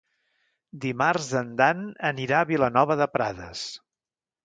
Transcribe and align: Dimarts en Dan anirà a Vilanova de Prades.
Dimarts 0.85 1.27
en 1.43 1.53
Dan 1.61 1.85
anirà 2.11 2.41
a 2.47 2.51
Vilanova 2.55 2.99
de 3.05 3.11
Prades. 3.19 3.69